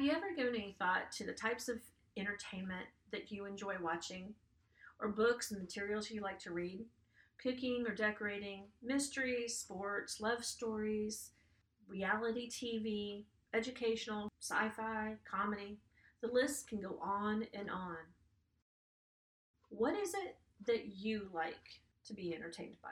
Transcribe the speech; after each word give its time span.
Have 0.00 0.06
you 0.06 0.12
ever 0.16 0.34
given 0.34 0.54
any 0.54 0.74
thought 0.78 1.12
to 1.12 1.26
the 1.26 1.34
types 1.34 1.68
of 1.68 1.78
entertainment 2.16 2.86
that 3.12 3.30
you 3.30 3.44
enjoy 3.44 3.74
watching, 3.82 4.32
or 4.98 5.08
books 5.08 5.50
and 5.50 5.60
materials 5.60 6.10
you 6.10 6.22
like 6.22 6.38
to 6.38 6.52
read? 6.52 6.86
Cooking 7.36 7.84
or 7.86 7.94
decorating, 7.94 8.62
mysteries, 8.82 9.58
sports, 9.58 10.18
love 10.18 10.42
stories, 10.42 11.32
reality 11.86 12.48
TV, 12.48 13.24
educational, 13.52 14.30
sci 14.40 14.70
fi, 14.70 15.16
comedy. 15.30 15.76
The 16.22 16.28
list 16.28 16.66
can 16.66 16.80
go 16.80 16.96
on 17.02 17.44
and 17.52 17.68
on. 17.68 17.98
What 19.68 19.98
is 19.98 20.14
it 20.14 20.38
that 20.64 20.96
you 20.96 21.28
like 21.34 21.82
to 22.06 22.14
be 22.14 22.34
entertained 22.34 22.76
by? 22.82 22.88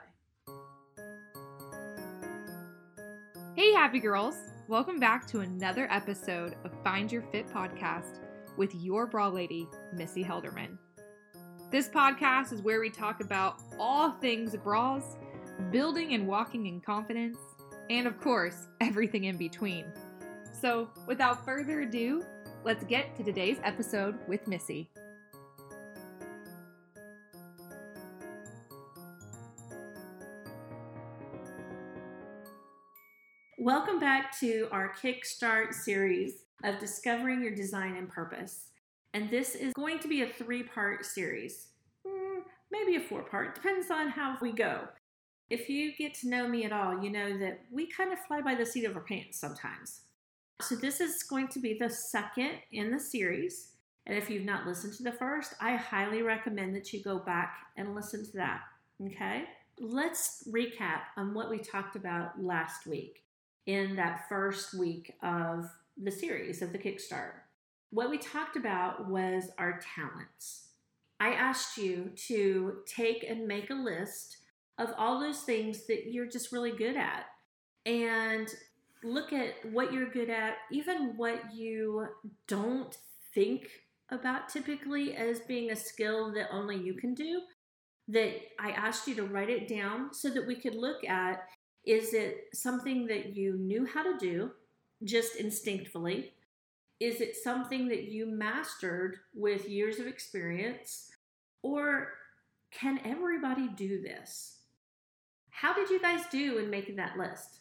Hey, 3.55 3.73
happy 3.73 3.99
girls! 3.99 4.35
Welcome 4.67 4.99
back 4.99 5.25
to 5.27 5.39
another 5.39 5.87
episode 5.91 6.55
of 6.63 6.71
Find 6.83 7.11
Your 7.11 7.23
Fit 7.23 7.47
podcast 7.47 8.19
with 8.57 8.73
your 8.75 9.07
bra 9.07 9.27
lady, 9.27 9.67
Missy 9.91 10.23
Helderman. 10.23 10.77
This 11.71 11.89
podcast 11.89 12.53
is 12.53 12.61
where 12.61 12.79
we 12.79 12.91
talk 12.91 13.21
about 13.21 13.59
all 13.79 14.11
things 14.11 14.55
bras, 14.55 15.17
building 15.71 16.13
and 16.13 16.27
walking 16.27 16.67
in 16.67 16.79
confidence, 16.79 17.37
and 17.89 18.07
of 18.07 18.21
course, 18.21 18.67
everything 18.81 19.25
in 19.25 19.35
between. 19.35 19.85
So, 20.61 20.89
without 21.07 21.43
further 21.43 21.81
ado, 21.81 22.23
let's 22.63 22.83
get 22.83 23.15
to 23.15 23.23
today's 23.23 23.57
episode 23.63 24.19
with 24.27 24.47
Missy. 24.47 24.89
Welcome 33.69 33.99
back 33.99 34.35
to 34.39 34.67
our 34.71 34.95
Kickstart 34.99 35.75
series 35.75 36.45
of 36.63 36.79
Discovering 36.79 37.43
Your 37.43 37.53
Design 37.53 37.97
and 37.97 38.09
Purpose. 38.09 38.69
And 39.13 39.29
this 39.29 39.53
is 39.53 39.73
going 39.75 39.99
to 39.99 40.07
be 40.07 40.23
a 40.23 40.27
three 40.27 40.63
part 40.63 41.05
series, 41.05 41.67
mm, 42.03 42.39
maybe 42.71 42.95
a 42.95 42.99
four 42.99 43.21
part, 43.21 43.53
depends 43.53 43.91
on 43.91 44.09
how 44.09 44.37
we 44.41 44.53
go. 44.53 44.87
If 45.51 45.69
you 45.69 45.95
get 45.95 46.15
to 46.15 46.29
know 46.29 46.47
me 46.47 46.65
at 46.65 46.71
all, 46.71 47.03
you 47.03 47.11
know 47.11 47.37
that 47.37 47.59
we 47.69 47.85
kind 47.85 48.11
of 48.11 48.17
fly 48.17 48.41
by 48.41 48.55
the 48.55 48.65
seat 48.65 48.85
of 48.85 48.95
our 48.95 49.03
pants 49.03 49.39
sometimes. 49.39 50.01
So, 50.63 50.75
this 50.75 50.99
is 50.99 51.21
going 51.21 51.49
to 51.49 51.59
be 51.59 51.77
the 51.77 51.91
second 51.91 52.53
in 52.71 52.89
the 52.89 52.99
series. 52.99 53.73
And 54.07 54.17
if 54.17 54.31
you've 54.31 54.45
not 54.45 54.65
listened 54.65 54.93
to 54.93 55.03
the 55.03 55.11
first, 55.11 55.53
I 55.61 55.75
highly 55.75 56.23
recommend 56.23 56.75
that 56.75 56.91
you 56.91 57.03
go 57.03 57.19
back 57.19 57.67
and 57.77 57.93
listen 57.93 58.25
to 58.25 58.31
that. 58.31 58.61
Okay? 59.05 59.43
Let's 59.79 60.47
recap 60.49 61.01
on 61.17 61.35
what 61.35 61.51
we 61.51 61.59
talked 61.59 61.95
about 61.95 62.43
last 62.43 62.87
week 62.87 63.25
in 63.65 63.95
that 63.95 64.27
first 64.29 64.73
week 64.73 65.15
of 65.21 65.69
the 66.01 66.11
series 66.11 66.61
of 66.61 66.71
the 66.71 66.79
Kickstart. 66.79 67.33
What 67.91 68.09
we 68.09 68.17
talked 68.17 68.55
about 68.55 69.07
was 69.07 69.49
our 69.57 69.81
talents. 69.95 70.67
I 71.19 71.33
asked 71.33 71.77
you 71.77 72.11
to 72.27 72.77
take 72.85 73.25
and 73.27 73.47
make 73.47 73.69
a 73.69 73.75
list 73.75 74.37
of 74.77 74.93
all 74.97 75.19
those 75.19 75.41
things 75.41 75.85
that 75.87 76.11
you're 76.11 76.29
just 76.29 76.51
really 76.51 76.71
good 76.71 76.95
at 76.95 77.25
and 77.85 78.47
look 79.03 79.33
at 79.33 79.53
what 79.71 79.91
you're 79.91 80.09
good 80.09 80.29
at, 80.29 80.55
even 80.71 81.17
what 81.17 81.53
you 81.53 82.07
don't 82.47 82.97
think 83.33 83.67
about 84.09 84.49
typically 84.49 85.15
as 85.15 85.39
being 85.41 85.71
a 85.71 85.75
skill 85.75 86.31
that 86.33 86.47
only 86.51 86.77
you 86.77 86.93
can 86.93 87.13
do. 87.13 87.41
That 88.07 88.35
I 88.59 88.71
asked 88.71 89.07
you 89.07 89.15
to 89.15 89.23
write 89.23 89.49
it 89.49 89.67
down 89.67 90.13
so 90.13 90.29
that 90.29 90.47
we 90.47 90.55
could 90.55 90.73
look 90.73 91.03
at 91.03 91.43
is 91.85 92.13
it 92.13 92.49
something 92.53 93.07
that 93.07 93.35
you 93.35 93.57
knew 93.57 93.85
how 93.85 94.03
to 94.03 94.17
do 94.17 94.51
just 95.03 95.35
instinctively? 95.35 96.33
Is 96.99 97.21
it 97.21 97.35
something 97.35 97.87
that 97.87 98.03
you 98.03 98.25
mastered 98.25 99.17
with 99.33 99.69
years 99.69 99.99
of 99.99 100.07
experience? 100.07 101.11
Or 101.61 102.09
can 102.71 102.99
everybody 103.05 103.69
do 103.69 104.01
this? 104.01 104.57
How 105.49 105.73
did 105.73 105.89
you 105.89 105.99
guys 105.99 106.21
do 106.31 106.57
in 106.57 106.69
making 106.69 106.97
that 106.97 107.17
list? 107.17 107.59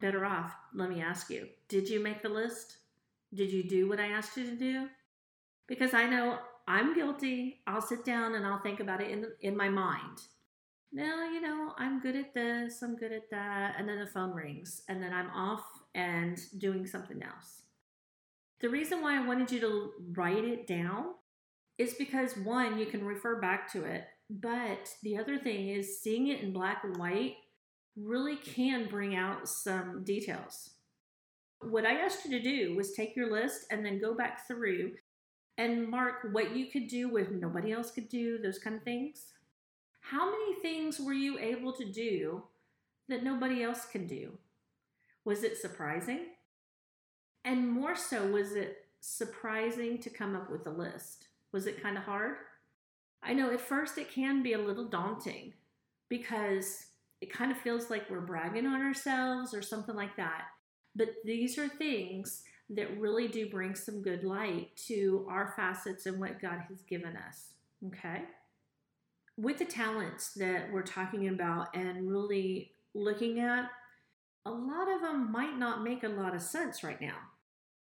Better 0.00 0.24
off, 0.24 0.52
let 0.74 0.88
me 0.88 1.00
ask 1.00 1.30
you. 1.30 1.48
Did 1.68 1.88
you 1.88 2.00
make 2.00 2.22
the 2.22 2.28
list? 2.28 2.78
Did 3.34 3.52
you 3.52 3.62
do 3.62 3.88
what 3.88 4.00
I 4.00 4.06
asked 4.06 4.36
you 4.36 4.44
to 4.44 4.56
do? 4.56 4.88
Because 5.66 5.94
I 5.94 6.06
know 6.06 6.38
I'm 6.66 6.94
guilty. 6.94 7.60
I'll 7.66 7.82
sit 7.82 8.04
down 8.04 8.34
and 8.34 8.46
I'll 8.46 8.62
think 8.62 8.80
about 8.80 9.00
it 9.00 9.10
in, 9.10 9.26
in 9.40 9.56
my 9.56 9.68
mind 9.68 10.22
no, 10.92 11.24
you 11.24 11.40
know, 11.40 11.72
I'm 11.78 12.00
good 12.00 12.16
at 12.16 12.34
this, 12.34 12.82
I'm 12.82 12.96
good 12.96 13.12
at 13.12 13.30
that. 13.30 13.76
And 13.78 13.88
then 13.88 13.98
the 13.98 14.06
phone 14.06 14.32
rings, 14.32 14.82
and 14.88 15.02
then 15.02 15.12
I'm 15.12 15.30
off 15.30 15.64
and 15.94 16.38
doing 16.58 16.86
something 16.86 17.22
else. 17.22 17.62
The 18.60 18.68
reason 18.68 19.00
why 19.00 19.16
I 19.16 19.26
wanted 19.26 19.50
you 19.50 19.60
to 19.60 19.90
write 20.14 20.44
it 20.44 20.66
down 20.66 21.14
is 21.78 21.94
because 21.94 22.36
one, 22.36 22.78
you 22.78 22.86
can 22.86 23.04
refer 23.04 23.40
back 23.40 23.72
to 23.72 23.84
it, 23.84 24.04
but 24.28 24.90
the 25.02 25.16
other 25.16 25.38
thing 25.38 25.70
is 25.70 26.00
seeing 26.00 26.28
it 26.28 26.40
in 26.40 26.52
black 26.52 26.84
and 26.84 26.96
white 26.96 27.36
really 27.96 28.36
can 28.36 28.88
bring 28.88 29.16
out 29.16 29.48
some 29.48 30.04
details. 30.04 30.70
What 31.60 31.86
I 31.86 31.94
asked 31.94 32.24
you 32.24 32.30
to 32.32 32.42
do 32.42 32.76
was 32.76 32.92
take 32.92 33.16
your 33.16 33.32
list 33.32 33.66
and 33.70 33.84
then 33.84 34.00
go 34.00 34.14
back 34.14 34.46
through 34.46 34.92
and 35.56 35.88
mark 35.88 36.26
what 36.32 36.54
you 36.54 36.66
could 36.66 36.88
do 36.88 37.08
with 37.08 37.30
nobody 37.30 37.72
else 37.72 37.90
could 37.90 38.08
do, 38.08 38.38
those 38.38 38.58
kind 38.58 38.76
of 38.76 38.82
things 38.82 39.26
how 40.02 40.30
many 40.30 40.54
things 40.60 41.00
were 41.00 41.12
you 41.12 41.38
able 41.38 41.72
to 41.72 41.84
do 41.84 42.42
that 43.08 43.22
nobody 43.22 43.62
else 43.62 43.86
can 43.86 44.06
do? 44.06 44.32
Was 45.24 45.44
it 45.44 45.56
surprising? 45.56 46.26
And 47.44 47.68
more 47.68 47.94
so, 47.96 48.26
was 48.26 48.52
it 48.52 48.86
surprising 49.00 49.98
to 49.98 50.10
come 50.10 50.36
up 50.36 50.50
with 50.50 50.66
a 50.66 50.70
list? 50.70 51.28
Was 51.52 51.66
it 51.66 51.82
kind 51.82 51.96
of 51.96 52.04
hard? 52.04 52.36
I 53.22 53.32
know 53.32 53.52
at 53.52 53.60
first 53.60 53.96
it 53.96 54.10
can 54.10 54.42
be 54.42 54.54
a 54.54 54.58
little 54.58 54.88
daunting 54.88 55.54
because 56.08 56.86
it 57.20 57.32
kind 57.32 57.52
of 57.52 57.58
feels 57.58 57.88
like 57.88 58.10
we're 58.10 58.20
bragging 58.20 58.66
on 58.66 58.82
ourselves 58.82 59.54
or 59.54 59.62
something 59.62 59.94
like 59.94 60.16
that. 60.16 60.46
But 60.96 61.10
these 61.24 61.56
are 61.58 61.68
things 61.68 62.42
that 62.70 62.98
really 62.98 63.28
do 63.28 63.48
bring 63.48 63.76
some 63.76 64.02
good 64.02 64.24
light 64.24 64.76
to 64.88 65.26
our 65.30 65.54
facets 65.56 66.06
and 66.06 66.18
what 66.18 66.42
God 66.42 66.64
has 66.68 66.82
given 66.82 67.16
us. 67.16 67.54
Okay? 67.86 68.22
With 69.36 69.58
the 69.58 69.64
talents 69.64 70.32
that 70.34 70.70
we're 70.72 70.82
talking 70.82 71.28
about 71.28 71.74
and 71.74 72.08
really 72.08 72.72
looking 72.94 73.40
at, 73.40 73.70
a 74.44 74.50
lot 74.50 74.90
of 74.92 75.00
them 75.00 75.30
might 75.30 75.56
not 75.56 75.82
make 75.82 76.02
a 76.02 76.08
lot 76.08 76.34
of 76.34 76.42
sense 76.42 76.82
right 76.82 77.00
now. 77.00 77.16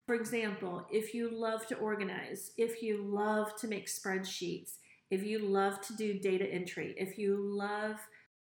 For 0.05 0.15
example, 0.15 0.85
if 0.91 1.13
you 1.13 1.29
love 1.29 1.67
to 1.67 1.75
organize, 1.75 2.51
if 2.57 2.81
you 2.81 3.03
love 3.03 3.55
to 3.57 3.67
make 3.67 3.87
spreadsheets, 3.87 4.77
if 5.09 5.23
you 5.23 5.39
love 5.39 5.81
to 5.81 5.95
do 5.95 6.19
data 6.19 6.45
entry, 6.45 6.95
if 6.97 7.17
you 7.17 7.37
love 7.37 7.97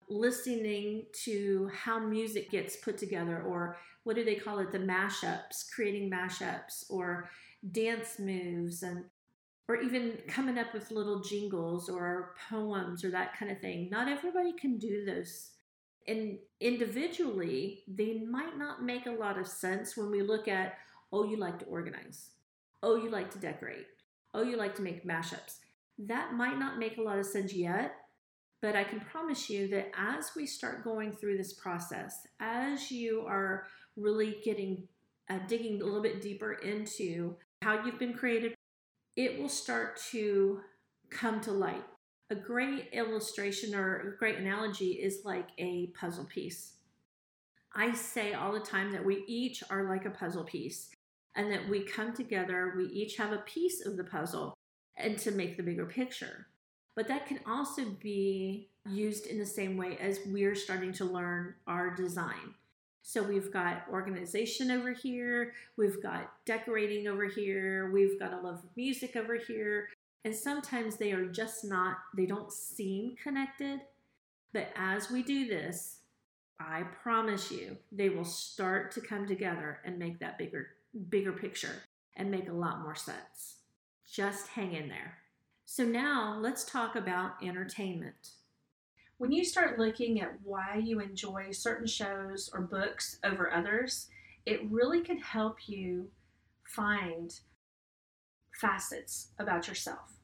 listening 0.10 1.06
to 1.24 1.70
how 1.74 2.00
music 2.00 2.50
gets 2.52 2.76
put 2.78 2.98
together, 2.98 3.42
or 3.42 3.78
what 4.04 4.16
do 4.16 4.24
they 4.24 4.36
call 4.36 4.60
it, 4.60 4.72
the 4.72 4.80
mashups, 4.80 5.70
creating 5.74 6.10
mashups, 6.10 6.84
or 6.90 7.30
dance 7.72 8.20
moves, 8.20 8.84
and 8.84 9.06
or 9.68 9.78
even 9.78 10.18
coming 10.28 10.58
up 10.58 10.74
with 10.74 10.92
little 10.92 11.22
jingles 11.22 11.90
or 11.90 12.36
poems 12.50 13.04
or 13.04 13.12
that 13.12 13.38
kind 13.38 13.52
of 13.52 13.60
thing. 13.60 13.90
Not 13.90 14.10
everybody 14.10 14.54
can 14.54 14.78
do 14.78 15.06
those. 15.06 15.52
And 16.08 16.38
individually, 16.60 17.84
they 17.88 18.20
might 18.30 18.58
not 18.58 18.84
make 18.84 19.06
a 19.06 19.12
lot 19.12 19.40
of 19.40 19.48
sense 19.48 19.96
when 19.96 20.12
we 20.12 20.22
look 20.22 20.48
at, 20.48 20.74
oh, 21.14 21.24
you 21.24 21.38
like 21.38 21.60
to 21.60 21.66
organize. 21.66 22.32
Oh, 22.82 22.98
you 22.98 23.10
like 23.10 23.32
to 23.32 23.40
decorate. 23.40 23.86
Oh, 24.34 24.42
you 24.42 24.58
like 24.58 24.76
to 24.76 24.82
make 24.82 25.08
mashups. 25.08 25.60
That 25.98 26.34
might 26.34 26.60
not 26.60 26.80
make 26.80 26.98
a 26.98 27.02
lot 27.02 27.20
of 27.20 27.26
sense 27.26 27.54
yet, 27.54 27.94
but 28.62 28.76
I 28.76 28.84
can 28.84 29.00
promise 29.00 29.50
you 29.50 29.70
that 29.70 29.92
as 29.98 30.32
we 30.36 30.46
start 30.46 30.84
going 30.84 31.14
through 31.14 31.38
this 31.38 31.54
process, 31.54 32.28
as 32.40 32.92
you 32.92 33.26
are 33.28 33.68
really 33.96 34.38
getting 34.44 34.88
uh, 35.30 35.40
digging 35.48 35.82
a 35.82 35.86
little 35.86 36.02
bit 36.02 36.22
deeper 36.22 36.54
into 36.54 37.36
how 37.62 37.86
you've 37.86 38.00
been 38.00 38.14
created, 38.14 38.56
it 39.16 39.40
will 39.40 39.50
start 39.50 40.00
to 40.12 40.62
come 41.10 41.40
to 41.42 41.52
light. 41.52 41.84
A 42.30 42.36
great 42.36 42.90
illustration 42.94 43.76
or 43.76 43.98
a 43.98 44.18
great 44.18 44.38
analogy 44.38 44.92
is 44.92 45.22
like 45.24 45.50
a 45.58 45.88
puzzle 45.88 46.26
piece. 46.26 46.74
I 47.76 47.94
say 47.94 48.34
all 48.34 48.54
the 48.54 48.60
time 48.60 48.92
that 48.92 49.06
we 49.06 49.24
each 49.28 49.64
are 49.70 49.90
like 49.90 50.06
a 50.06 50.12
puzzle 50.12 50.44
piece 50.44 50.90
and 51.36 51.52
that 51.52 51.68
we 51.68 51.82
come 51.82 52.14
together, 52.14 52.74
we 52.78 52.86
each 52.86 53.18
have 53.18 53.32
a 53.32 53.40
piece 53.40 53.86
of 53.86 53.98
the 53.98 54.04
puzzle 54.04 54.54
and 54.96 55.18
to 55.20 55.32
make 55.32 55.58
the 55.58 55.64
bigger 55.64 55.86
picture. 55.86 56.48
But 56.96 57.08
that 57.08 57.26
can 57.26 57.40
also 57.48 57.86
be 58.02 58.70
used 58.88 59.26
in 59.26 59.40
the 59.40 59.46
same 59.46 59.78
way 59.78 59.98
as 60.00 60.20
we're 60.28 60.56
starting 60.56 60.94
to 60.94 61.06
learn 61.06 61.56
our 61.66 61.96
design. 61.96 62.54
So 63.04 63.22
we've 63.22 63.52
got 63.52 63.86
organization 63.92 64.72
over 64.72 64.94
here, 64.94 65.54
we've 65.78 66.02
got 66.02 66.32
decorating 66.46 67.08
over 67.08 67.26
here, 67.26 67.92
we've 67.92 68.18
got 68.20 68.34
a 68.34 68.38
love 68.38 68.64
of 68.64 68.78
music 68.78 69.16
over 69.16 69.36
here. 69.36 69.90
And 70.26 70.34
sometimes 70.34 70.96
they 70.96 71.12
are 71.12 71.28
just 71.28 71.66
not, 71.66 71.98
they 72.16 72.26
don't 72.26 72.52
seem 72.52 73.16
connected. 73.22 73.82
But 74.54 74.70
as 74.78 75.12
we 75.12 75.22
do 75.22 75.48
this, 75.48 75.98
I 76.60 76.84
promise 76.84 77.52
you, 77.52 77.78
they 77.92 78.10
will 78.10 78.24
start 78.26 78.92
to 78.94 79.02
come 79.02 79.28
together 79.28 79.80
and 79.84 80.00
make 80.00 80.20
that 80.20 80.38
bigger 80.38 80.68
bigger 81.10 81.34
picture. 81.34 81.84
and 82.16 82.30
make 82.30 82.48
a 82.48 82.54
lot 82.54 82.82
more 82.82 82.96
sense. 82.96 83.58
Just 84.10 84.48
hang 84.50 84.74
in 84.74 84.88
there. 84.88 85.18
So, 85.66 85.84
now 85.84 86.38
let's 86.40 86.64
talk 86.64 86.96
about 86.96 87.44
entertainment. 87.44 88.32
When 89.18 89.32
you 89.32 89.46
start 89.46 89.80
looking 89.80 90.22
at 90.22 90.40
why 90.44 90.82
you 90.84 91.00
enjoy 91.00 91.52
certain 91.52 91.88
shows 91.88 92.50
or 92.54 92.62
books 92.62 93.20
over 93.24 93.54
others, 93.54 94.08
it 94.46 94.70
really 94.70 95.02
can 95.02 95.18
help 95.20 95.68
you 95.68 96.10
find 96.66 97.34
facets 98.60 99.30
about 99.40 99.68
yourself. 99.68 100.18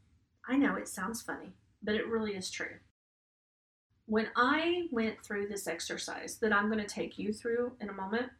I 0.48 0.58
know 0.58 0.76
it 0.76 0.88
sounds 0.88 1.22
funny, 1.22 1.54
but 1.84 1.96
it 1.96 2.08
really 2.08 2.36
is 2.36 2.52
true. 2.52 2.78
When 4.06 4.28
I 4.36 4.88
went 4.92 5.24
through 5.24 5.48
this 5.48 5.68
exercise 5.68 6.38
that 6.38 6.52
I'm 6.52 6.72
going 6.72 6.84
to 6.84 6.94
take 6.94 7.20
you 7.20 7.32
through 7.32 7.74
in 7.80 7.90
a 7.90 7.94
moment, 7.94 8.32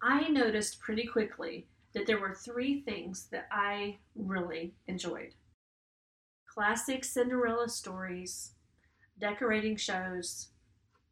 I 0.00 0.28
noticed 0.28 0.80
pretty 0.80 1.06
quickly 1.06 1.66
that 1.92 2.06
there 2.06 2.20
were 2.20 2.34
three 2.34 2.82
things 2.82 3.28
that 3.32 3.48
I 3.50 3.98
really 4.14 4.74
enjoyed 4.86 5.34
classic 6.56 7.04
Cinderella 7.04 7.68
stories, 7.68 8.52
decorating 9.18 9.76
shows, 9.76 10.48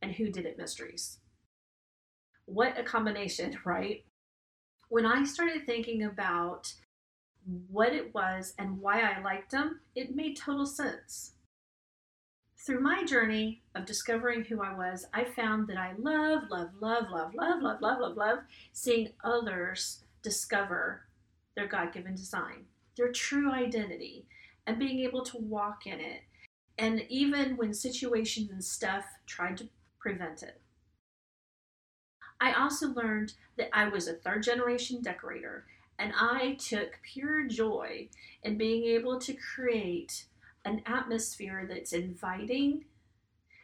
and 0.02 0.12
who 0.12 0.30
did 0.30 0.46
it 0.46 0.58
mysteries. 0.58 1.18
What 2.46 2.78
a 2.78 2.82
combination, 2.82 3.58
right? 3.64 4.04
When 4.88 5.06
I 5.06 5.24
started 5.24 5.66
thinking 5.66 6.02
about 6.02 6.72
what 7.68 7.92
it 7.92 8.14
was 8.14 8.54
and 8.58 8.80
why 8.80 9.00
I 9.00 9.20
liked 9.20 9.50
them, 9.50 9.80
it 9.94 10.16
made 10.16 10.36
total 10.36 10.66
sense. 10.66 11.32
Through 12.64 12.80
my 12.80 13.04
journey 13.04 13.62
of 13.74 13.84
discovering 13.84 14.44
who 14.44 14.62
I 14.62 14.74
was, 14.74 15.06
I 15.12 15.24
found 15.24 15.68
that 15.68 15.76
I 15.76 15.92
love, 15.98 16.44
love, 16.50 16.70
love, 16.80 17.10
love, 17.10 17.34
love, 17.34 17.62
love, 17.62 17.80
love, 17.82 17.98
love, 18.00 18.16
love 18.16 18.38
seeing 18.72 19.10
others 19.22 20.04
discover 20.22 21.02
their 21.54 21.66
God 21.66 21.92
given 21.92 22.14
design, 22.14 22.64
their 22.96 23.12
true 23.12 23.52
identity, 23.52 24.26
and 24.66 24.78
being 24.78 25.00
able 25.00 25.22
to 25.24 25.36
walk 25.36 25.86
in 25.86 26.00
it. 26.00 26.22
And 26.78 27.04
even 27.08 27.56
when 27.56 27.72
situations 27.72 28.50
and 28.50 28.64
stuff 28.64 29.04
tried 29.26 29.58
to 29.58 29.68
prevent 29.98 30.42
it. 30.42 30.60
I 32.40 32.52
also 32.52 32.88
learned 32.88 33.34
that 33.56 33.70
I 33.72 33.88
was 33.88 34.08
a 34.08 34.14
third 34.14 34.42
generation 34.42 35.00
decorator 35.00 35.64
and 35.98 36.12
I 36.14 36.56
took 36.58 36.98
pure 37.02 37.46
joy 37.46 38.08
in 38.42 38.58
being 38.58 38.84
able 38.84 39.18
to 39.20 39.32
create 39.32 40.26
an 40.64 40.82
atmosphere 40.86 41.66
that's 41.68 41.92
inviting 41.92 42.84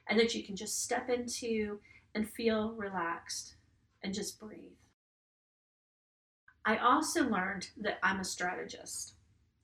and 0.07 0.19
that 0.19 0.35
you 0.35 0.43
can 0.43 0.57
just 0.57 0.83
step 0.83 1.09
into 1.09 1.81
and 2.15 2.29
feel 2.29 2.73
relaxed 2.73 3.55
and 4.03 4.15
just 4.15 4.41
breathe. 4.41 4.73
I 6.65 6.77
also 6.77 7.29
learned 7.29 7.71
that 7.79 7.99
I'm 8.03 8.21
a 8.21 8.25
strategist, 8.25 9.15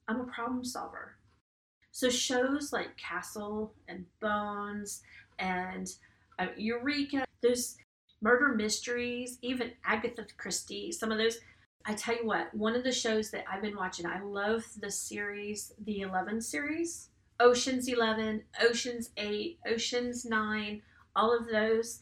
I'm 0.08 0.20
a 0.20 0.24
problem 0.24 0.64
solver. 0.64 1.16
So, 1.96 2.10
shows 2.10 2.74
like 2.74 2.94
Castle 2.98 3.72
and 3.88 4.04
Bones 4.20 5.00
and 5.38 5.90
uh, 6.38 6.48
Eureka, 6.54 7.24
those 7.42 7.78
murder 8.20 8.48
mysteries, 8.48 9.38
even 9.40 9.72
Agatha 9.82 10.26
Christie, 10.36 10.92
some 10.92 11.10
of 11.10 11.16
those 11.16 11.38
I 11.86 11.94
tell 11.94 12.14
you 12.14 12.26
what, 12.26 12.54
one 12.54 12.76
of 12.76 12.84
the 12.84 12.92
shows 12.92 13.30
that 13.30 13.46
I've 13.50 13.62
been 13.62 13.78
watching, 13.78 14.04
I 14.04 14.20
love 14.20 14.66
the 14.78 14.90
series, 14.90 15.72
the 15.86 16.02
11 16.02 16.42
series. 16.42 17.08
Ocean's 17.40 17.88
11, 17.88 18.42
Ocean's 18.60 19.08
8, 19.16 19.58
Ocean's 19.66 20.26
9, 20.26 20.82
all 21.14 21.34
of 21.34 21.48
those. 21.50 22.00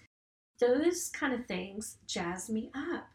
Those 0.58 1.08
kind 1.11 1.35
of 1.35 1.47
things 1.47 1.99
jazz 2.08 2.50
me 2.50 2.73
up 2.75 3.06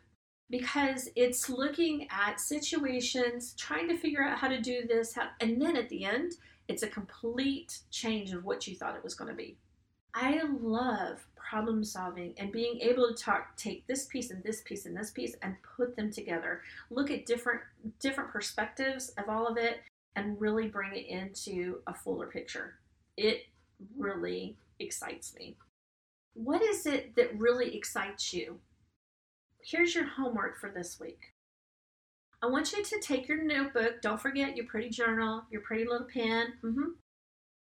because 0.49 1.09
it's 1.17 1.49
looking 1.49 2.07
at 2.09 2.39
situations, 2.39 3.53
trying 3.57 3.89
to 3.89 3.97
figure 3.97 4.23
out 4.23 4.37
how 4.37 4.47
to 4.47 4.61
do 4.61 4.87
this, 4.87 5.13
how, 5.13 5.27
and 5.41 5.61
then 5.61 5.75
at 5.75 5.89
the 5.89 6.05
end, 6.05 6.35
it's 6.69 6.83
a 6.83 6.87
complete 6.87 7.79
change 7.91 8.31
of 8.31 8.45
what 8.45 8.67
you 8.67 8.75
thought 8.75 8.95
it 8.95 9.03
was 9.03 9.15
going 9.15 9.29
to 9.29 9.35
be. 9.35 9.57
I 10.13 10.41
love 10.61 11.25
problem 11.35 11.83
solving 11.83 12.33
and 12.37 12.51
being 12.51 12.79
able 12.79 13.07
to 13.07 13.23
talk 13.23 13.57
take 13.57 13.85
this 13.87 14.05
piece 14.05 14.29
and 14.29 14.43
this 14.43 14.61
piece 14.61 14.85
and 14.85 14.95
this 14.95 15.09
piece 15.09 15.35
and 15.41 15.55
put 15.75 15.95
them 15.95 16.11
together 16.11 16.61
look 16.91 17.09
at 17.09 17.25
different 17.25 17.61
different 17.99 18.29
perspectives 18.29 19.09
of 19.17 19.27
all 19.29 19.47
of 19.47 19.57
it 19.57 19.79
and 20.15 20.39
really 20.39 20.67
bring 20.67 20.95
it 20.95 21.07
into 21.07 21.79
a 21.87 21.93
fuller 21.93 22.27
picture. 22.27 22.75
It 23.17 23.43
really 23.97 24.57
excites 24.79 25.33
me. 25.35 25.55
What 26.33 26.61
is 26.61 26.85
it 26.85 27.15
that 27.15 27.39
really 27.39 27.75
excites 27.75 28.33
you? 28.33 28.59
Here's 29.63 29.95
your 29.95 30.05
homework 30.05 30.59
for 30.59 30.69
this 30.69 30.99
week 30.99 31.33
i 32.41 32.47
want 32.47 32.71
you 32.71 32.83
to 32.83 32.99
take 32.99 33.27
your 33.27 33.43
notebook 33.43 34.01
don't 34.01 34.21
forget 34.21 34.55
your 34.55 34.65
pretty 34.65 34.89
journal 34.89 35.43
your 35.51 35.61
pretty 35.61 35.85
little 35.85 36.07
pen 36.11 36.53
mm-hmm. 36.63 36.91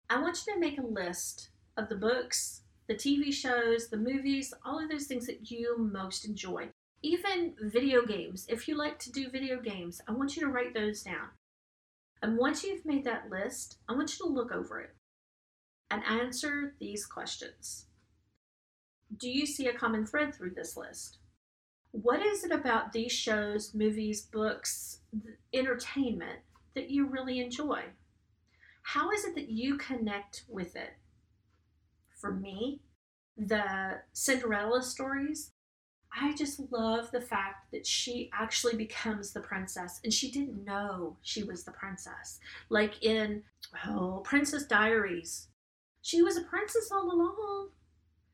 i 0.09 0.19
want 0.19 0.39
you 0.45 0.53
to 0.53 0.59
make 0.59 0.77
a 0.77 0.85
list 0.85 1.49
of 1.77 1.89
the 1.89 1.95
books 1.95 2.61
the 2.87 2.95
TV 2.95 3.33
shows, 3.33 3.87
the 3.87 3.97
movies, 3.97 4.53
all 4.63 4.81
of 4.81 4.89
those 4.89 5.05
things 5.05 5.25
that 5.25 5.49
you 5.49 5.77
most 5.77 6.25
enjoy. 6.25 6.69
Even 7.01 7.53
video 7.61 8.05
games. 8.05 8.45
If 8.47 8.67
you 8.67 8.75
like 8.75 8.99
to 8.99 9.11
do 9.11 9.29
video 9.29 9.59
games, 9.59 10.01
I 10.07 10.11
want 10.11 10.35
you 10.35 10.43
to 10.43 10.51
write 10.51 10.73
those 10.73 11.03
down. 11.03 11.29
And 12.21 12.37
once 12.37 12.63
you've 12.63 12.85
made 12.85 13.03
that 13.05 13.29
list, 13.29 13.77
I 13.89 13.93
want 13.93 14.17
you 14.17 14.25
to 14.25 14.31
look 14.31 14.51
over 14.51 14.79
it 14.81 14.95
and 15.91 16.03
answer 16.03 16.75
these 16.79 17.05
questions. 17.05 17.85
Do 19.17 19.29
you 19.29 19.45
see 19.45 19.67
a 19.67 19.73
common 19.73 20.05
thread 20.05 20.33
through 20.33 20.53
this 20.55 20.75
list? 20.75 21.19
What 22.01 22.25
is 22.25 22.43
it 22.43 22.51
about 22.51 22.91
these 22.91 23.11
shows, 23.11 23.73
movies, 23.73 24.21
books, 24.21 24.99
entertainment 25.53 26.39
that 26.73 26.89
you 26.89 27.05
really 27.05 27.39
enjoy? 27.39 27.83
How 28.83 29.11
is 29.11 29.25
it 29.25 29.35
that 29.35 29.49
you 29.49 29.77
connect 29.77 30.43
with 30.49 30.75
it? 30.75 30.93
for 32.25 32.31
me, 32.31 32.81
the 33.37 33.99
Cinderella 34.13 34.81
stories, 34.81 35.51
I 36.19 36.33
just 36.33 36.59
love 36.71 37.11
the 37.11 37.21
fact 37.21 37.71
that 37.71 37.85
she 37.85 38.31
actually 38.33 38.75
becomes 38.75 39.31
the 39.31 39.41
princess 39.41 39.99
and 40.03 40.11
she 40.11 40.31
didn't 40.31 40.65
know 40.65 41.17
she 41.21 41.43
was 41.43 41.63
the 41.63 41.71
princess. 41.71 42.39
Like 42.69 43.03
in, 43.03 43.43
oh, 43.85 44.21
Princess 44.23 44.65
Diaries, 44.65 45.49
she 46.01 46.23
was 46.23 46.35
a 46.35 46.41
princess 46.41 46.89
all 46.91 47.11
along. 47.11 47.69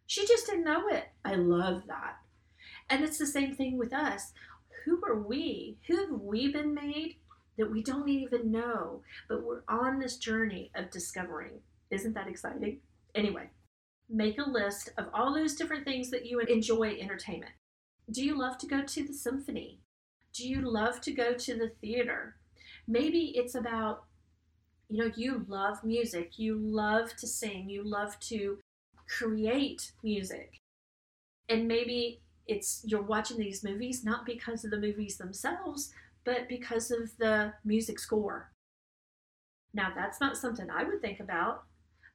She 0.06 0.26
just 0.26 0.46
didn't 0.46 0.64
know 0.64 0.88
it. 0.88 1.10
I 1.26 1.36
love 1.36 1.84
that. 1.88 2.18
And 2.92 3.06
it's 3.06 3.18
the 3.18 3.26
same 3.26 3.56
thing 3.56 3.78
with 3.78 3.94
us. 3.94 4.34
Who 4.84 5.02
are 5.06 5.16
we? 5.16 5.78
Who 5.88 5.96
have 5.96 6.12
we 6.12 6.52
been 6.52 6.76
made 6.76 7.16
that 7.58 7.72
we 7.72 7.82
don't 7.82 8.10
even 8.10 8.52
know? 8.52 9.02
But 9.30 9.44
we're 9.44 9.64
on 9.70 9.98
this 9.98 10.18
journey 10.18 10.72
of 10.76 10.92
discovering. 10.92 11.62
Isn't 11.90 12.14
that 12.16 12.28
exciting? 12.28 12.82
Anyway, 13.16 13.50
make 14.10 14.38
a 14.40 14.50
list 14.50 14.90
of 14.98 15.06
all 15.14 15.34
those 15.34 15.56
different 15.56 15.86
things 15.86 16.10
that 16.12 16.26
you 16.26 16.42
enjoy 16.42 16.98
entertainment. 17.00 17.54
Do 18.12 18.26
you 18.26 18.38
love 18.38 18.58
to 18.58 18.68
go 18.68 18.82
to 18.82 19.08
the 19.08 19.14
symphony? 19.14 19.80
Do 20.34 20.46
you 20.46 20.60
love 20.60 21.00
to 21.02 21.14
go 21.14 21.34
to 21.34 21.56
the 21.56 21.72
theater? 21.80 22.36
Maybe 22.90 23.32
it's 23.36 23.56
about, 23.56 24.04
you 24.90 24.98
know, 24.98 25.12
you 25.16 25.46
love 25.48 25.82
music, 25.86 26.38
you 26.38 26.58
love 26.58 27.16
to 27.18 27.28
sing, 27.28 27.70
you 27.70 27.84
love 27.84 28.20
to 28.22 28.58
create 29.08 29.94
music. 30.04 30.60
And 31.48 31.70
maybe 31.70 32.20
it's 32.48 32.84
you're 32.86 33.02
watching 33.02 33.38
these 33.38 33.64
movies 33.64 34.04
not 34.04 34.26
because 34.26 34.64
of 34.64 34.72
the 34.72 34.80
movies 34.80 35.18
themselves, 35.18 35.94
but 36.24 36.50
because 36.50 36.92
of 36.92 37.18
the 37.18 37.54
music 37.64 38.00
score. 38.00 38.52
Now, 39.74 39.92
that's 39.96 40.20
not 40.20 40.38
something 40.38 40.70
I 40.70 40.84
would 40.84 41.02
think 41.02 41.20
about, 41.20 41.64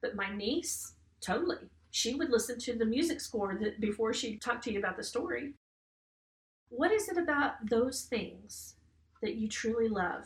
but 0.01 0.15
my 0.15 0.33
niece, 0.35 0.93
totally 1.21 1.57
she 1.91 2.13
would 2.13 2.29
listen 2.29 2.59
to 2.59 2.73
the 2.73 2.85
music 2.85 3.19
score 3.19 3.57
that 3.59 3.79
before 3.79 4.13
she 4.13 4.37
talked 4.37 4.63
to 4.65 4.71
you 4.71 4.79
about 4.79 4.97
the 4.97 5.03
story. 5.03 5.53
What 6.69 6.91
is 6.91 7.07
it 7.09 7.17
about 7.17 7.53
those 7.69 8.03
things 8.03 8.75
that 9.21 9.35
you 9.35 9.47
truly 9.47 9.87
love? 9.87 10.25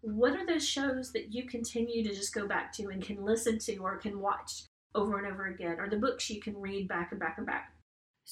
What 0.00 0.34
are 0.34 0.46
those 0.46 0.66
shows 0.66 1.12
that 1.12 1.32
you 1.32 1.44
continue 1.44 2.02
to 2.02 2.14
just 2.14 2.34
go 2.34 2.48
back 2.48 2.72
to 2.74 2.88
and 2.88 3.02
can 3.02 3.24
listen 3.24 3.58
to 3.60 3.76
or 3.76 3.98
can 3.98 4.18
watch 4.20 4.64
over 4.94 5.18
and 5.18 5.26
over 5.32 5.46
again, 5.46 5.78
or 5.78 5.88
the 5.88 5.96
books 5.96 6.28
you 6.30 6.40
can 6.40 6.58
read 6.58 6.88
back 6.88 7.12
and 7.12 7.20
back 7.20 7.34
and 7.36 7.46
back? 7.46 7.72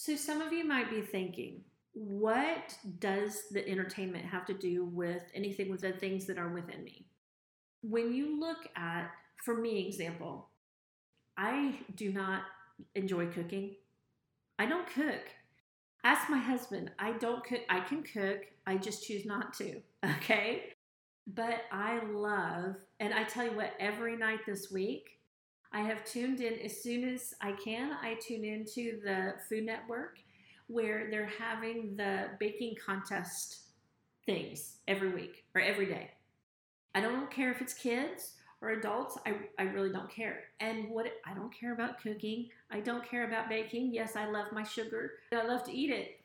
So, 0.01 0.15
some 0.15 0.41
of 0.41 0.53
you 0.53 0.65
might 0.65 0.91
be 0.91 1.01
thinking, 1.01 1.63
what 1.93 2.79
does 3.01 3.49
the 3.51 3.69
entertainment 3.69 4.25
have 4.27 4.47
to 4.47 4.55
do 4.55 4.85
with 4.85 5.25
anything 5.35 5.73
with 5.73 5.81
the 5.81 5.91
things 5.91 6.25
that 6.27 6.39
are 6.39 6.51
within 6.51 6.85
me? 6.85 7.07
When 7.83 8.13
you 8.13 8.39
look 8.39 8.59
at, 8.77 9.11
for 9.45 9.57
me, 9.57 9.89
example, 9.89 10.51
I 11.37 11.81
do 11.97 12.13
not 12.13 12.43
enjoy 12.95 13.27
cooking. 13.27 13.75
I 14.57 14.67
don't 14.67 14.87
cook. 14.87 15.31
Ask 16.05 16.31
my 16.31 16.39
husband. 16.39 16.93
I 17.01 17.15
don't 17.15 17.43
cook. 17.43 17.63
I 17.69 17.81
can 17.81 18.05
cook. 18.05 18.43
I 18.69 18.77
just 18.77 19.05
choose 19.05 19.27
not 19.27 19.53
to. 19.55 19.83
Okay. 20.19 20.75
But 21.27 21.63
I 21.73 22.05
love, 22.05 22.77
and 23.01 23.13
I 23.13 23.25
tell 23.25 23.47
you 23.47 23.57
what, 23.57 23.73
every 23.81 24.17
night 24.17 24.47
this 24.47 24.71
week, 24.71 25.18
I 25.73 25.81
have 25.83 26.05
tuned 26.05 26.41
in 26.41 26.59
as 26.61 26.81
soon 26.81 27.09
as 27.09 27.35
I 27.41 27.53
can. 27.53 27.93
I 28.03 28.15
tune 28.15 28.45
into 28.45 29.01
the 29.05 29.35
Food 29.49 29.65
Network 29.65 30.19
where 30.67 31.09
they're 31.11 31.31
having 31.39 31.97
the 31.97 32.29
baking 32.39 32.75
contest 32.85 33.61
things 34.27 34.77
every 34.87 35.11
week 35.11 35.45
or 35.55 35.61
every 35.61 35.87
day. 35.87 36.11
I 36.95 37.01
don't 37.01 37.31
care 37.31 37.51
if 37.51 37.61
it's 37.61 37.75
kids 37.75 38.35
or 38.61 38.71
adults. 38.71 39.19
I, 39.27 39.37
I 39.59 39.65
really 39.65 39.91
don't 39.91 40.11
care. 40.11 40.45
And 40.61 40.89
what 40.89 41.07
I 41.25 41.35
don't 41.35 41.53
care 41.53 41.73
about 41.73 42.03
cooking. 42.03 42.49
I 42.71 42.81
don't 42.81 43.09
care 43.09 43.27
about 43.27 43.49
baking. 43.49 43.93
Yes, 43.93 44.17
I 44.17 44.27
love 44.27 44.53
my 44.53 44.63
sugar. 44.63 45.13
I 45.33 45.47
love 45.47 45.65
to 45.65 45.73
eat 45.73 45.91
it. 45.91 46.21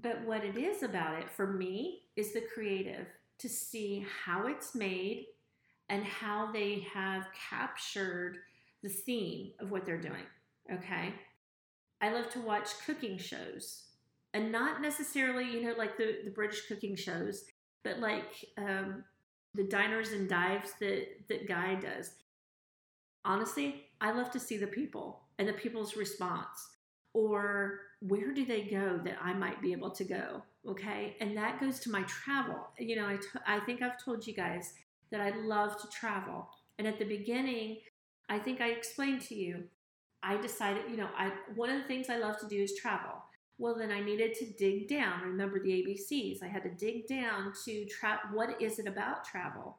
But 0.00 0.24
what 0.24 0.44
it 0.44 0.56
is 0.56 0.82
about 0.82 1.18
it 1.18 1.30
for 1.30 1.46
me 1.46 2.02
is 2.16 2.32
the 2.32 2.42
creative 2.52 3.06
to 3.38 3.48
see 3.48 4.04
how 4.24 4.46
it's 4.46 4.74
made 4.74 5.26
and 5.88 6.04
how 6.04 6.50
they 6.52 6.86
have 6.92 7.26
captured 7.50 8.38
the 8.82 8.88
theme 8.88 9.52
of 9.60 9.70
what 9.70 9.86
they're 9.86 10.00
doing. 10.00 10.24
Okay. 10.72 11.14
I 12.00 12.12
love 12.12 12.28
to 12.30 12.40
watch 12.40 12.68
cooking 12.84 13.18
shows 13.18 13.84
and 14.34 14.52
not 14.52 14.82
necessarily, 14.82 15.50
you 15.50 15.62
know, 15.62 15.74
like 15.78 15.96
the, 15.96 16.18
the 16.24 16.30
British 16.30 16.66
cooking 16.68 16.94
shows, 16.94 17.44
but 17.82 18.00
like 18.00 18.44
um, 18.58 19.04
the 19.54 19.64
diners 19.64 20.12
and 20.12 20.28
dives 20.28 20.72
that, 20.80 21.06
that 21.28 21.48
Guy 21.48 21.76
does. 21.76 22.10
Honestly, 23.24 23.86
I 24.00 24.12
love 24.12 24.30
to 24.32 24.40
see 24.40 24.56
the 24.56 24.66
people 24.66 25.22
and 25.38 25.48
the 25.48 25.52
people's 25.52 25.96
response 25.96 26.68
or 27.14 27.80
where 28.00 28.32
do 28.32 28.44
they 28.44 28.62
go 28.62 29.00
that 29.04 29.16
I 29.22 29.32
might 29.32 29.62
be 29.62 29.72
able 29.72 29.90
to 29.90 30.04
go? 30.04 30.42
Okay. 30.68 31.16
And 31.20 31.36
that 31.36 31.60
goes 31.60 31.80
to 31.80 31.90
my 31.90 32.02
travel. 32.02 32.68
You 32.78 32.96
know, 32.96 33.06
I, 33.06 33.16
t- 33.16 33.40
I 33.46 33.60
think 33.60 33.80
I've 33.80 34.02
told 34.04 34.26
you 34.26 34.34
guys 34.34 34.74
that 35.10 35.20
I 35.20 35.30
love 35.36 35.80
to 35.80 35.88
travel. 35.88 36.48
And 36.78 36.86
at 36.86 36.98
the 36.98 37.04
beginning, 37.04 37.78
I 38.28 38.38
think 38.38 38.60
I 38.60 38.68
explained 38.68 39.22
to 39.22 39.34
you, 39.34 39.64
I 40.22 40.36
decided, 40.36 40.90
you 40.90 40.96
know, 40.96 41.08
I 41.16 41.32
one 41.54 41.70
of 41.70 41.80
the 41.80 41.88
things 41.88 42.08
I 42.08 42.18
love 42.18 42.38
to 42.40 42.48
do 42.48 42.62
is 42.62 42.76
travel. 42.76 43.22
Well, 43.58 43.76
then 43.76 43.90
I 43.90 44.00
needed 44.00 44.34
to 44.34 44.52
dig 44.52 44.88
down. 44.88 45.22
Remember 45.22 45.62
the 45.62 45.70
ABCs. 45.70 46.42
I 46.42 46.48
had 46.48 46.62
to 46.64 46.70
dig 46.70 47.06
down 47.06 47.52
to 47.64 47.86
track 47.86 48.20
what 48.32 48.60
is 48.60 48.78
it 48.78 48.86
about 48.86 49.24
travel? 49.24 49.78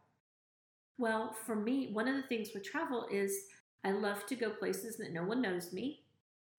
Well, 0.97 1.35
for 1.45 1.55
me, 1.55 1.89
one 1.93 2.07
of 2.07 2.15
the 2.15 2.27
things 2.27 2.49
with 2.53 2.63
travel 2.63 3.07
is 3.11 3.45
I 3.83 3.91
love 3.91 4.25
to 4.27 4.35
go 4.35 4.49
places 4.49 4.97
that 4.97 5.13
no 5.13 5.23
one 5.23 5.41
knows 5.41 5.71
me, 5.71 6.03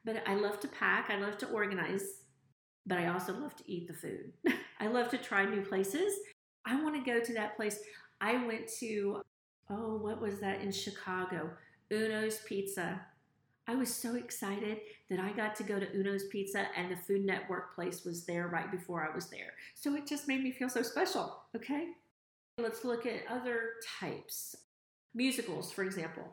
but 0.04 0.22
I 0.26 0.34
love 0.34 0.60
to 0.60 0.68
pack, 0.68 1.10
I 1.10 1.18
love 1.18 1.38
to 1.38 1.48
organize, 1.48 2.22
but 2.87 2.98
I 2.98 3.08
also 3.08 3.32
love 3.32 3.56
to 3.56 3.64
eat 3.66 3.88
the 3.88 3.94
food. 3.94 4.32
I 4.80 4.87
love 4.87 5.08
to 5.10 5.18
try 5.18 5.44
new 5.44 5.62
places. 5.62 6.14
I 6.64 6.80
want 6.80 6.94
to 6.94 7.10
go 7.10 7.20
to 7.20 7.34
that 7.34 7.56
place. 7.56 7.80
I 8.20 8.44
went 8.46 8.68
to, 8.80 9.22
oh, 9.70 9.96
what 9.96 10.20
was 10.20 10.40
that 10.40 10.60
in 10.60 10.72
Chicago? 10.72 11.50
Uno's 11.90 12.38
Pizza. 12.46 13.00
I 13.66 13.75
was 13.75 13.94
so 13.94 14.16
excited 14.16 14.78
that 15.10 15.20
I 15.20 15.30
got 15.32 15.54
to 15.56 15.62
go 15.62 15.78
to 15.78 15.87
Uno's 15.87 16.25
Pizza 16.25 16.66
and 16.76 16.90
the 16.90 16.96
Food 16.96 17.25
Network 17.25 17.75
place 17.75 18.04
was 18.04 18.25
there 18.25 18.48
right 18.48 18.70
before 18.70 19.06
I 19.06 19.14
was 19.14 19.28
there. 19.28 19.52
So 19.75 19.94
it 19.94 20.06
just 20.06 20.26
made 20.26 20.42
me 20.42 20.52
feel 20.52 20.70
so 20.70 20.82
special, 20.82 21.42
okay? 21.54 21.88
Let's 22.58 22.84
look 22.84 23.06
at 23.06 23.22
other 23.30 23.75
types. 24.00 24.56
Musicals, 25.14 25.70
for 25.70 25.84
example. 25.84 26.25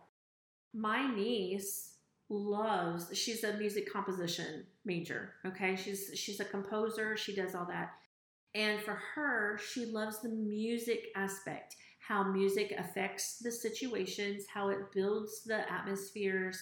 My 0.74 1.14
niece 1.14 1.96
loves, 2.30 3.16
she's 3.16 3.44
a 3.44 3.54
music 3.54 3.92
composition 3.92 4.66
major, 4.84 5.34
okay? 5.46 5.76
She's 5.76 6.12
she's 6.16 6.40
a 6.40 6.46
composer, 6.46 7.16
she 7.16 7.36
does 7.36 7.54
all 7.54 7.66
that. 7.66 7.94
And 8.56 8.82
for 8.82 8.98
her, 9.14 9.60
she 9.60 9.86
loves 9.86 10.22
the 10.22 10.30
music 10.30 11.10
aspect, 11.16 11.76
how 12.00 12.24
music 12.24 12.74
affects 12.78 13.40
the 13.40 13.52
situations, 13.52 14.46
how 14.52 14.70
it 14.70 14.94
builds 14.94 15.44
the 15.44 15.70
atmospheres, 15.72 16.58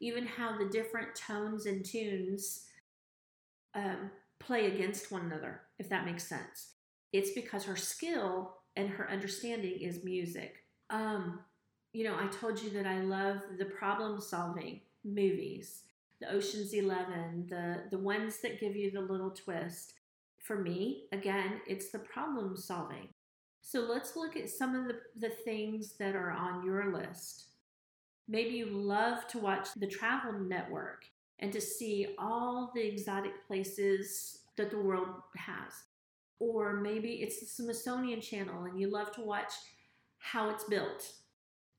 even 0.00 0.26
how 0.26 0.58
the 0.58 0.68
different 0.68 1.14
tones 1.14 1.64
and 1.64 1.84
tunes 1.84 2.66
um, 3.74 4.10
play 4.38 4.66
against 4.66 5.10
one 5.10 5.22
another, 5.22 5.62
if 5.78 5.88
that 5.88 6.04
makes 6.04 6.24
sense. 6.24 6.74
It's 7.12 7.32
because 7.32 7.64
her 7.64 7.76
skill 7.76 8.54
and 8.76 8.90
her 8.90 9.10
understanding 9.10 9.80
is 9.80 10.04
music. 10.04 10.56
Um, 10.90 11.40
you 11.94 12.04
know, 12.04 12.16
I 12.18 12.26
told 12.26 12.60
you 12.62 12.70
that 12.70 12.86
I 12.86 13.00
love 13.00 13.38
the 13.58 13.64
problem 13.64 14.20
solving 14.20 14.82
movies, 15.04 15.84
the 16.20 16.30
Ocean's 16.30 16.74
Eleven, 16.74 17.46
the 17.48 17.84
the 17.90 17.98
ones 17.98 18.40
that 18.42 18.60
give 18.60 18.76
you 18.76 18.90
the 18.90 19.00
little 19.00 19.30
twist. 19.30 19.94
For 20.48 20.56
me, 20.56 21.04
again, 21.12 21.60
it's 21.66 21.90
the 21.90 21.98
problem 21.98 22.56
solving. 22.56 23.08
So 23.60 23.80
let's 23.80 24.16
look 24.16 24.34
at 24.34 24.48
some 24.48 24.74
of 24.74 24.86
the, 24.88 24.94
the 25.14 25.34
things 25.44 25.92
that 25.98 26.16
are 26.16 26.30
on 26.30 26.64
your 26.64 26.90
list. 26.90 27.48
Maybe 28.26 28.54
you 28.54 28.64
love 28.64 29.26
to 29.28 29.38
watch 29.38 29.68
the 29.76 29.86
Travel 29.86 30.32
Network 30.40 31.04
and 31.38 31.52
to 31.52 31.60
see 31.60 32.14
all 32.18 32.72
the 32.74 32.80
exotic 32.80 33.46
places 33.46 34.38
that 34.56 34.70
the 34.70 34.78
world 34.78 35.08
has. 35.36 35.74
Or 36.38 36.80
maybe 36.80 37.16
it's 37.16 37.40
the 37.40 37.46
Smithsonian 37.46 38.22
Channel 38.22 38.64
and 38.64 38.80
you 38.80 38.90
love 38.90 39.12
to 39.16 39.20
watch 39.20 39.52
how 40.16 40.48
it's 40.48 40.64
built 40.64 41.12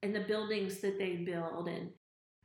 and 0.03 0.15
the 0.15 0.19
buildings 0.19 0.79
that 0.81 0.99
they 0.99 1.15
build. 1.15 1.69
And 1.69 1.89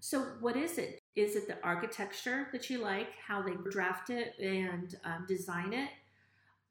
so, 0.01 0.23
what 0.41 0.57
is 0.57 0.79
it? 0.79 1.01
Is 1.17 1.37
it 1.37 1.49
the 1.49 1.63
architecture 1.63 2.49
that 2.53 2.71
you 2.71 2.79
like, 2.79 3.09
how 3.27 3.43
they 3.43 3.57
draft 3.71 4.09
it 4.09 4.33
and 4.41 4.95
um, 5.05 5.27
design 5.29 5.75
it? 5.75 5.91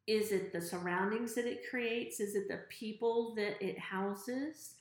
Is 0.05 0.31
it 0.31 0.51
the 0.51 0.61
surroundings 0.61 1.33
that 1.35 1.45
it 1.45 1.69
creates? 1.69 2.19
Is 2.19 2.35
it 2.35 2.47
the 2.47 2.61
people 2.69 3.33
that 3.35 3.61
it 3.61 3.79
houses? 3.79 4.75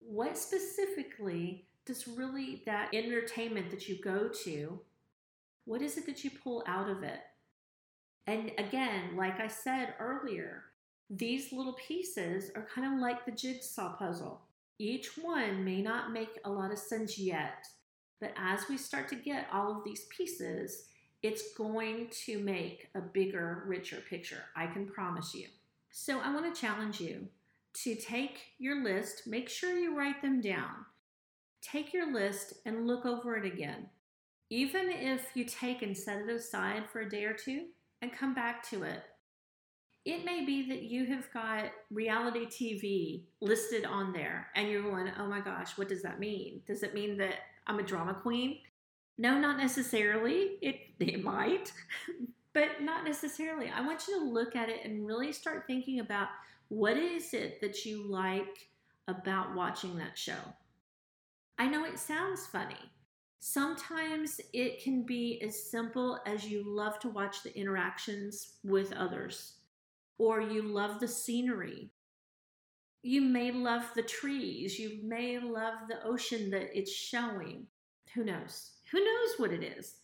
What 0.00 0.38
specifically 0.38 1.66
does 1.86 2.08
really 2.08 2.62
that 2.66 2.94
entertainment 2.94 3.70
that 3.70 3.88
you 3.88 4.00
go 4.00 4.28
to, 4.44 4.80
what 5.66 5.82
is 5.82 5.98
it 5.98 6.06
that 6.06 6.24
you 6.24 6.30
pull 6.30 6.64
out 6.66 6.88
of 6.88 7.02
it? 7.02 7.20
And 8.26 8.52
again, 8.56 9.16
like 9.16 9.40
I 9.40 9.48
said 9.48 9.94
earlier, 10.00 10.64
these 11.10 11.52
little 11.52 11.74
pieces 11.74 12.50
are 12.54 12.66
kind 12.74 12.92
of 12.92 13.00
like 13.00 13.24
the 13.24 13.32
jigsaw 13.32 13.94
puzzle. 13.96 14.40
Each 14.78 15.16
one 15.18 15.64
may 15.64 15.82
not 15.82 16.12
make 16.12 16.38
a 16.44 16.50
lot 16.50 16.72
of 16.72 16.78
sense 16.78 17.18
yet, 17.18 17.66
but 18.20 18.32
as 18.36 18.68
we 18.68 18.78
start 18.78 19.08
to 19.08 19.14
get 19.14 19.46
all 19.52 19.76
of 19.76 19.84
these 19.84 20.06
pieces, 20.16 20.84
it's 21.24 21.52
going 21.54 22.06
to 22.26 22.38
make 22.38 22.90
a 22.94 23.00
bigger, 23.00 23.64
richer 23.66 23.98
picture. 24.08 24.44
I 24.54 24.66
can 24.66 24.86
promise 24.86 25.34
you. 25.34 25.48
So 25.90 26.20
I 26.20 26.32
want 26.32 26.54
to 26.54 26.60
challenge 26.60 27.00
you 27.00 27.26
to 27.82 27.96
take 27.96 28.38
your 28.58 28.84
list, 28.84 29.26
make 29.26 29.48
sure 29.48 29.76
you 29.76 29.98
write 29.98 30.22
them 30.22 30.40
down 30.40 30.86
take 31.64 31.92
your 31.92 32.12
list 32.12 32.54
and 32.66 32.86
look 32.86 33.06
over 33.06 33.36
it 33.36 33.46
again. 33.46 33.86
Even 34.50 34.90
if 34.90 35.22
you 35.34 35.44
take 35.44 35.82
and 35.82 35.96
set 35.96 36.20
it 36.20 36.30
aside 36.30 36.84
for 36.90 37.00
a 37.00 37.08
day 37.08 37.24
or 37.24 37.32
two 37.32 37.66
and 38.02 38.12
come 38.12 38.34
back 38.34 38.68
to 38.70 38.82
it, 38.82 39.02
it 40.04 40.24
may 40.24 40.44
be 40.44 40.68
that 40.68 40.82
you 40.82 41.06
have 41.06 41.32
got 41.32 41.70
reality 41.90 42.44
TV 42.44 43.22
listed 43.40 43.86
on 43.86 44.12
there 44.12 44.48
and 44.54 44.68
you're 44.68 44.82
going, 44.82 45.10
oh 45.18 45.26
my 45.26 45.40
gosh, 45.40 45.78
what 45.78 45.88
does 45.88 46.02
that 46.02 46.20
mean? 46.20 46.60
Does 46.66 46.82
it 46.82 46.94
mean 46.94 47.16
that 47.16 47.36
I'm 47.66 47.78
a 47.78 47.82
drama 47.82 48.12
queen? 48.12 48.58
No, 49.16 49.38
not 49.38 49.58
necessarily. 49.58 50.58
It, 50.60 50.80
it 50.98 51.22
might, 51.22 51.72
but 52.52 52.82
not 52.82 53.04
necessarily. 53.04 53.68
I 53.68 53.80
want 53.80 54.08
you 54.08 54.18
to 54.18 54.24
look 54.24 54.56
at 54.56 54.68
it 54.68 54.84
and 54.84 55.06
really 55.06 55.32
start 55.32 55.64
thinking 55.66 56.00
about 56.00 56.28
what 56.68 56.96
is 56.96 57.34
it 57.34 57.60
that 57.60 57.84
you 57.84 58.02
like 58.08 58.68
about 59.06 59.54
watching 59.54 59.96
that 59.98 60.18
show? 60.18 60.54
I 61.58 61.68
know 61.68 61.84
it 61.84 61.98
sounds 61.98 62.46
funny. 62.46 62.74
Sometimes 63.38 64.40
it 64.52 64.82
can 64.82 65.02
be 65.04 65.40
as 65.42 65.70
simple 65.70 66.18
as 66.26 66.46
you 66.46 66.64
love 66.66 66.98
to 67.00 67.10
watch 67.10 67.42
the 67.42 67.56
interactions 67.56 68.54
with 68.64 68.92
others, 68.94 69.58
or 70.18 70.40
you 70.40 70.62
love 70.62 70.98
the 70.98 71.06
scenery. 71.06 71.90
You 73.02 73.20
may 73.20 73.52
love 73.52 73.84
the 73.94 74.02
trees. 74.02 74.78
You 74.78 74.98
may 75.04 75.38
love 75.38 75.74
the 75.88 76.02
ocean 76.04 76.50
that 76.50 76.76
it's 76.76 76.90
showing. 76.90 77.66
Who 78.14 78.24
knows? 78.24 78.70
Who 78.94 79.00
knows 79.04 79.34
what 79.38 79.52
it 79.52 79.64
is? 79.76 79.96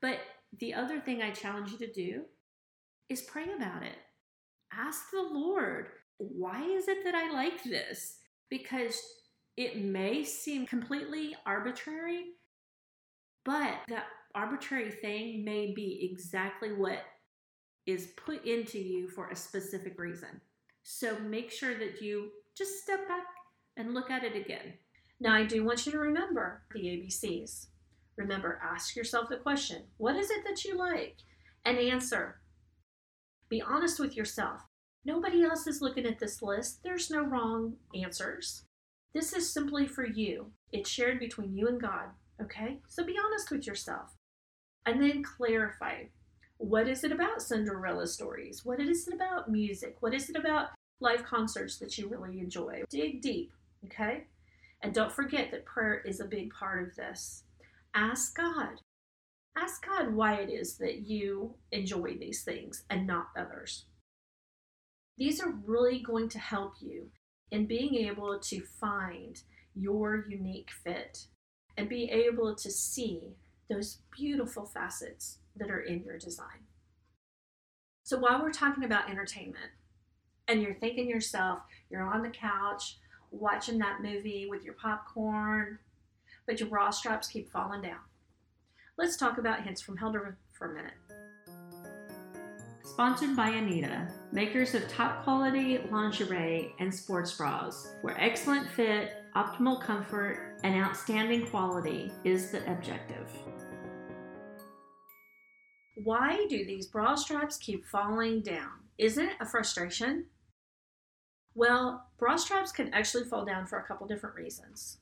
But 0.00 0.18
the 0.60 0.74
other 0.74 1.00
thing 1.00 1.22
I 1.22 1.32
challenge 1.32 1.72
you 1.72 1.78
to 1.78 1.92
do 1.92 2.22
is 3.08 3.22
pray 3.22 3.46
about 3.56 3.82
it. 3.82 3.96
Ask 4.72 5.10
the 5.10 5.22
Lord, 5.22 5.88
why 6.18 6.62
is 6.62 6.86
it 6.86 7.02
that 7.02 7.16
I 7.16 7.32
like 7.32 7.64
this? 7.64 8.18
Because 8.48 8.96
it 9.56 9.82
may 9.82 10.22
seem 10.22 10.66
completely 10.66 11.34
arbitrary, 11.46 12.26
but 13.44 13.74
that 13.88 14.06
arbitrary 14.36 14.92
thing 14.92 15.44
may 15.44 15.72
be 15.74 16.08
exactly 16.12 16.72
what 16.72 17.00
is 17.86 18.12
put 18.24 18.44
into 18.46 18.78
you 18.78 19.08
for 19.08 19.30
a 19.30 19.36
specific 19.36 19.98
reason. 19.98 20.40
So 20.84 21.18
make 21.18 21.50
sure 21.50 21.76
that 21.76 22.00
you 22.00 22.30
just 22.56 22.84
step 22.84 23.08
back 23.08 23.26
and 23.76 23.94
look 23.94 24.12
at 24.12 24.22
it 24.22 24.36
again. 24.36 24.74
Now, 25.18 25.34
I 25.34 25.42
do 25.42 25.64
want 25.64 25.86
you 25.86 25.92
to 25.92 25.98
remember 25.98 26.62
the 26.72 26.82
ABCs. 26.82 27.66
Remember, 28.16 28.60
ask 28.62 28.94
yourself 28.94 29.28
the 29.28 29.36
question 29.36 29.82
what 29.96 30.16
is 30.16 30.30
it 30.30 30.44
that 30.44 30.64
you 30.64 30.76
like? 30.76 31.16
And 31.64 31.78
answer. 31.78 32.40
Be 33.48 33.62
honest 33.62 34.00
with 34.00 34.16
yourself. 34.16 34.62
Nobody 35.04 35.42
else 35.42 35.66
is 35.66 35.82
looking 35.82 36.06
at 36.06 36.18
this 36.18 36.42
list. 36.42 36.82
There's 36.82 37.10
no 37.10 37.22
wrong 37.22 37.74
answers. 37.94 38.64
This 39.14 39.32
is 39.32 39.52
simply 39.52 39.86
for 39.86 40.06
you. 40.06 40.52
It's 40.72 40.88
shared 40.88 41.18
between 41.18 41.56
you 41.56 41.68
and 41.68 41.80
God, 41.80 42.06
okay? 42.40 42.78
So 42.88 43.04
be 43.04 43.16
honest 43.22 43.50
with 43.50 43.66
yourself. 43.66 44.14
And 44.86 45.02
then 45.02 45.22
clarify. 45.22 46.04
What 46.56 46.88
is 46.88 47.04
it 47.04 47.12
about 47.12 47.42
Cinderella 47.42 48.06
stories? 48.06 48.64
What 48.64 48.80
is 48.80 49.06
it 49.08 49.14
about 49.14 49.50
music? 49.50 49.96
What 50.00 50.14
is 50.14 50.30
it 50.30 50.36
about 50.36 50.68
live 51.00 51.24
concerts 51.24 51.78
that 51.78 51.98
you 51.98 52.08
really 52.08 52.38
enjoy? 52.38 52.82
Dig 52.88 53.20
deep, 53.20 53.52
okay? 53.86 54.24
And 54.82 54.94
don't 54.94 55.12
forget 55.12 55.50
that 55.50 55.64
prayer 55.64 56.00
is 56.06 56.20
a 56.20 56.24
big 56.24 56.52
part 56.54 56.88
of 56.88 56.94
this. 56.96 57.44
Ask 57.94 58.36
God. 58.36 58.80
Ask 59.56 59.84
God 59.84 60.14
why 60.14 60.34
it 60.36 60.48
is 60.48 60.78
that 60.78 61.06
you 61.06 61.54
enjoy 61.72 62.16
these 62.18 62.42
things 62.42 62.84
and 62.88 63.06
not 63.06 63.26
others. 63.36 63.84
These 65.18 65.40
are 65.42 65.54
really 65.66 66.02
going 66.02 66.30
to 66.30 66.38
help 66.38 66.74
you 66.80 67.10
in 67.50 67.66
being 67.66 67.94
able 67.96 68.38
to 68.38 68.62
find 68.80 69.42
your 69.74 70.24
unique 70.28 70.70
fit 70.82 71.26
and 71.76 71.88
be 71.88 72.10
able 72.10 72.54
to 72.54 72.70
see 72.70 73.36
those 73.68 73.98
beautiful 74.16 74.64
facets 74.64 75.38
that 75.56 75.70
are 75.70 75.80
in 75.80 76.02
your 76.02 76.18
design. 76.18 76.66
So 78.04 78.18
while 78.18 78.42
we're 78.42 78.52
talking 78.52 78.84
about 78.84 79.10
entertainment 79.10 79.70
and 80.48 80.62
you're 80.62 80.74
thinking 80.74 81.08
yourself, 81.08 81.60
you're 81.90 82.02
on 82.02 82.22
the 82.22 82.30
couch 82.30 82.98
watching 83.30 83.78
that 83.78 84.02
movie 84.02 84.46
with 84.48 84.64
your 84.64 84.74
popcorn, 84.74 85.78
but 86.52 86.60
your 86.60 86.68
bra 86.68 86.90
straps 86.90 87.28
keep 87.28 87.50
falling 87.50 87.80
down. 87.80 88.00
Let's 88.98 89.16
talk 89.16 89.38
about 89.38 89.62
hints 89.62 89.80
from 89.80 89.96
Helder 89.96 90.36
for 90.52 90.70
a 90.70 90.74
minute. 90.74 90.92
Sponsored 92.84 93.34
by 93.34 93.48
Anita, 93.48 94.06
makers 94.32 94.74
of 94.74 94.86
top 94.86 95.24
quality 95.24 95.78
lingerie 95.90 96.74
and 96.78 96.94
sports 96.94 97.32
bras, 97.38 97.94
where 98.02 98.20
excellent 98.20 98.68
fit, 98.68 99.12
optimal 99.34 99.80
comfort, 99.80 100.58
and 100.62 100.76
outstanding 100.76 101.46
quality 101.46 102.12
is 102.22 102.50
the 102.50 102.70
objective. 102.70 103.30
Why 106.04 106.44
do 106.50 106.66
these 106.66 106.86
bra 106.86 107.14
straps 107.14 107.56
keep 107.56 107.86
falling 107.86 108.42
down? 108.42 108.72
Isn't 108.98 109.24
it 109.24 109.36
a 109.40 109.46
frustration? 109.46 110.26
Well, 111.54 112.10
bra 112.18 112.36
straps 112.36 112.72
can 112.72 112.92
actually 112.92 113.24
fall 113.24 113.46
down 113.46 113.64
for 113.64 113.78
a 113.78 113.84
couple 113.86 114.06
different 114.06 114.36
reasons. 114.36 114.98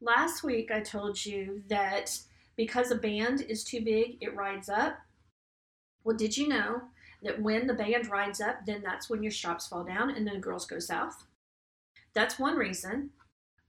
Last 0.00 0.44
week 0.44 0.70
I 0.70 0.80
told 0.80 1.24
you 1.24 1.62
that 1.68 2.18
because 2.56 2.90
a 2.90 2.96
band 2.96 3.42
is 3.42 3.64
too 3.64 3.80
big, 3.80 4.18
it 4.20 4.34
rides 4.34 4.68
up. 4.68 4.98
Well, 6.04 6.16
did 6.16 6.36
you 6.36 6.48
know 6.48 6.82
that 7.22 7.42
when 7.42 7.66
the 7.66 7.74
band 7.74 8.08
rides 8.08 8.40
up, 8.40 8.64
then 8.64 8.82
that's 8.82 9.10
when 9.10 9.22
your 9.22 9.32
straps 9.32 9.66
fall 9.66 9.84
down 9.84 10.10
and 10.10 10.26
then 10.26 10.40
girls 10.40 10.66
go 10.66 10.78
south? 10.78 11.24
That's 12.14 12.38
one 12.38 12.56
reason. 12.56 13.10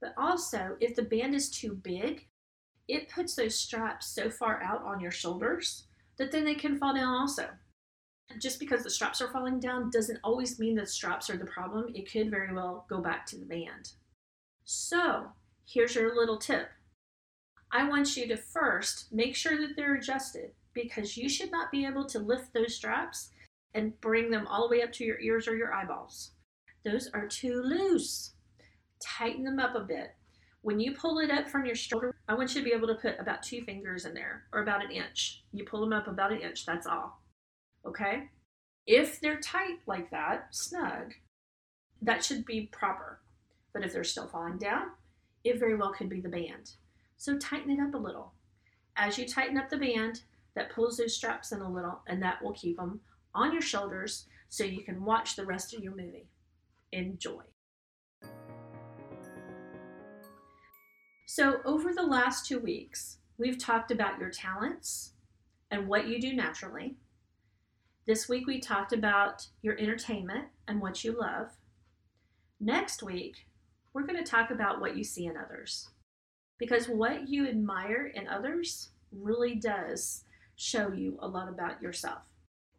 But 0.00 0.14
also, 0.16 0.76
if 0.80 0.94
the 0.94 1.02
band 1.02 1.34
is 1.34 1.50
too 1.50 1.74
big, 1.74 2.26
it 2.88 3.08
puts 3.08 3.34
those 3.34 3.54
straps 3.54 4.06
so 4.06 4.30
far 4.30 4.62
out 4.62 4.82
on 4.82 5.00
your 5.00 5.10
shoulders 5.10 5.84
that 6.16 6.32
then 6.32 6.44
they 6.44 6.54
can 6.54 6.78
fall 6.78 6.94
down 6.94 7.14
also. 7.14 7.48
Just 8.38 8.60
because 8.60 8.84
the 8.84 8.90
straps 8.90 9.20
are 9.20 9.30
falling 9.30 9.58
down 9.58 9.90
doesn't 9.90 10.20
always 10.22 10.58
mean 10.58 10.76
that 10.76 10.88
straps 10.88 11.28
are 11.28 11.36
the 11.36 11.44
problem. 11.44 11.92
It 11.94 12.10
could 12.10 12.30
very 12.30 12.54
well 12.54 12.86
go 12.88 13.00
back 13.00 13.26
to 13.26 13.36
the 13.36 13.44
band. 13.44 13.90
So, 14.64 15.32
here's 15.72 15.94
your 15.94 16.16
little 16.16 16.38
tip. 16.38 16.68
I 17.72 17.88
want 17.88 18.16
you 18.16 18.26
to 18.28 18.36
first 18.36 19.12
make 19.12 19.36
sure 19.36 19.56
that 19.58 19.76
they're 19.76 19.94
adjusted 19.94 20.50
because 20.74 21.16
you 21.16 21.28
should 21.28 21.52
not 21.52 21.70
be 21.70 21.86
able 21.86 22.04
to 22.06 22.18
lift 22.18 22.52
those 22.52 22.74
straps 22.74 23.30
and 23.74 23.98
bring 24.00 24.30
them 24.30 24.46
all 24.48 24.68
the 24.68 24.76
way 24.76 24.82
up 24.82 24.92
to 24.94 25.04
your 25.04 25.20
ears 25.20 25.46
or 25.46 25.56
your 25.56 25.72
eyeballs. 25.72 26.32
Those 26.84 27.08
are 27.14 27.28
too 27.28 27.62
loose. 27.62 28.32
Tighten 29.00 29.44
them 29.44 29.60
up 29.60 29.76
a 29.76 29.80
bit. 29.80 30.14
When 30.62 30.80
you 30.80 30.92
pull 30.92 31.20
it 31.20 31.30
up 31.30 31.48
from 31.48 31.64
your 31.64 31.76
shoulder, 31.76 32.14
I 32.28 32.34
want 32.34 32.54
you 32.54 32.60
to 32.60 32.68
be 32.68 32.74
able 32.74 32.88
to 32.88 32.94
put 32.94 33.18
about 33.20 33.42
two 33.42 33.62
fingers 33.62 34.04
in 34.04 34.12
there 34.12 34.44
or 34.52 34.62
about 34.62 34.84
an 34.84 34.90
inch. 34.90 35.44
You 35.52 35.64
pull 35.64 35.80
them 35.80 35.92
up 35.92 36.08
about 36.08 36.32
an 36.32 36.40
inch, 36.40 36.66
that's 36.66 36.86
all. 36.86 37.22
Okay? 37.86 38.24
If 38.86 39.20
they're 39.20 39.40
tight 39.40 39.78
like 39.86 40.10
that, 40.10 40.48
snug, 40.50 41.14
that 42.02 42.24
should 42.24 42.44
be 42.44 42.68
proper. 42.72 43.20
But 43.72 43.84
if 43.84 43.92
they're 43.92 44.04
still 44.04 44.26
falling 44.26 44.58
down, 44.58 44.88
it 45.44 45.58
very 45.58 45.76
well 45.76 45.92
could 45.92 46.08
be 46.08 46.20
the 46.20 46.28
band. 46.28 46.72
So 47.16 47.38
tighten 47.38 47.70
it 47.70 47.80
up 47.80 47.94
a 47.94 47.98
little. 47.98 48.32
As 48.96 49.18
you 49.18 49.26
tighten 49.26 49.58
up 49.58 49.70
the 49.70 49.78
band, 49.78 50.22
that 50.54 50.72
pulls 50.72 50.96
those 50.96 51.14
straps 51.14 51.52
in 51.52 51.60
a 51.60 51.70
little, 51.70 52.00
and 52.06 52.22
that 52.22 52.42
will 52.42 52.52
keep 52.52 52.76
them 52.76 53.00
on 53.34 53.52
your 53.52 53.62
shoulders 53.62 54.26
so 54.48 54.64
you 54.64 54.82
can 54.82 55.04
watch 55.04 55.36
the 55.36 55.46
rest 55.46 55.74
of 55.74 55.82
your 55.82 55.94
movie. 55.94 56.28
Enjoy. 56.92 57.42
So, 61.26 61.60
over 61.64 61.94
the 61.94 62.02
last 62.02 62.46
two 62.46 62.58
weeks, 62.58 63.18
we've 63.38 63.58
talked 63.58 63.92
about 63.92 64.18
your 64.18 64.30
talents 64.30 65.12
and 65.70 65.86
what 65.86 66.08
you 66.08 66.20
do 66.20 66.32
naturally. 66.32 66.96
This 68.06 68.28
week, 68.28 68.48
we 68.48 68.58
talked 68.58 68.92
about 68.92 69.46
your 69.62 69.78
entertainment 69.78 70.46
and 70.66 70.80
what 70.80 71.04
you 71.04 71.16
love. 71.18 71.50
Next 72.58 73.02
week, 73.02 73.46
we're 73.92 74.06
going 74.06 74.22
to 74.22 74.30
talk 74.30 74.50
about 74.50 74.80
what 74.80 74.96
you 74.96 75.04
see 75.04 75.26
in 75.26 75.36
others. 75.36 75.90
Because 76.58 76.86
what 76.86 77.28
you 77.28 77.48
admire 77.48 78.12
in 78.14 78.28
others 78.28 78.90
really 79.12 79.54
does 79.54 80.24
show 80.56 80.92
you 80.92 81.18
a 81.20 81.28
lot 81.28 81.48
about 81.48 81.82
yourself. 81.82 82.22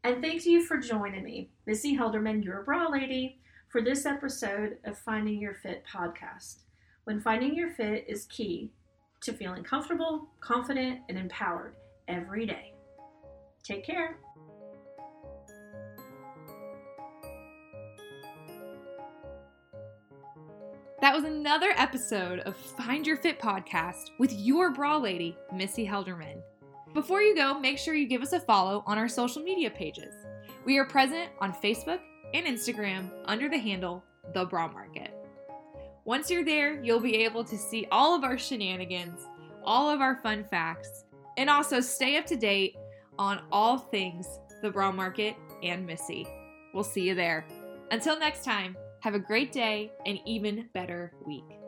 And 0.04 0.22
thank 0.22 0.46
you 0.46 0.64
for 0.66 0.78
joining 0.78 1.24
me, 1.24 1.50
Missy 1.66 1.98
Helderman, 1.98 2.44
your 2.44 2.64
bra 2.64 2.88
lady, 2.88 3.40
for 3.70 3.82
this 3.82 4.06
episode 4.06 4.78
of 4.86 4.98
Finding 4.98 5.40
Your 5.40 5.56
Fit 5.56 5.84
podcast. 5.92 6.64
When 7.04 7.20
finding 7.20 7.56
your 7.56 7.72
fit 7.72 8.06
is 8.08 8.26
key 8.26 8.72
to 9.22 9.34
feeling 9.34 9.64
comfortable, 9.64 10.30
confident, 10.40 11.00
and 11.10 11.18
empowered 11.18 11.76
every 12.08 12.46
day. 12.46 12.74
Take 13.64 13.86
care. 13.86 14.18
That 21.02 21.16
was 21.16 21.24
another 21.24 21.74
episode 21.78 22.42
of 22.42 22.56
Find 22.56 23.08
Your 23.08 23.18
Fit 23.18 23.40
podcast 23.40 24.12
with 24.20 24.32
your 24.34 24.70
bra 24.70 24.98
lady, 24.98 25.36
Missy 25.52 25.84
Helderman. 25.84 26.44
Before 26.94 27.24
you 27.24 27.36
go, 27.36 27.60
make 27.60 27.80
sure 27.80 27.96
you 27.96 28.08
give 28.08 28.22
us 28.22 28.34
a 28.34 28.40
follow 28.40 28.84
on 28.86 29.00
our 29.00 29.08
social 29.08 29.42
media 29.42 29.72
pages. 29.72 30.14
We 30.64 30.78
are 30.78 30.86
present 30.86 31.32
on 31.40 31.54
Facebook 31.54 32.02
and 32.36 32.46
Instagram 32.46 33.10
under 33.26 33.50
the 33.50 33.58
handle 33.58 34.04
The 34.36 34.46
Bra 34.46 34.68
Market. 34.68 35.12
Once 36.06 36.30
you're 36.30 36.46
there, 36.46 36.80
you'll 36.84 37.00
be 37.00 37.24
able 37.24 37.44
to 37.46 37.58
see 37.58 37.88
all 37.92 38.16
of 38.16 38.24
our 38.24 38.38
shenanigans, 38.38 39.22
all 39.64 39.90
of 39.90 40.02
our 40.02 40.20
fun 40.22 40.44
facts, 40.52 41.06
and 41.36 41.50
also 41.50 41.80
stay 41.80 42.18
up 42.18 42.28
to 42.28 42.36
date 42.36 42.76
on 43.18 43.42
all 43.52 43.80
things 43.80 44.28
the 44.62 44.70
Bra 44.70 44.92
Market 44.92 45.36
and 45.64 45.84
Missy. 45.84 46.28
We'll 46.76 46.84
see 46.84 47.02
you 47.02 47.16
there. 47.16 47.48
Until 47.90 48.20
next 48.20 48.44
time, 48.44 48.78
have 49.02 49.16
a 49.16 49.20
great 49.20 49.52
day 49.52 49.92
and 50.06 50.20
even 50.26 50.70
better 50.74 51.12
week. 51.26 51.61